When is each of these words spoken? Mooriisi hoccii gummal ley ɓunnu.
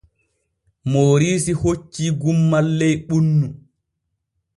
Mooriisi 0.91 1.53
hoccii 1.61 2.09
gummal 2.21 2.67
ley 2.79 2.95
ɓunnu. 3.07 3.47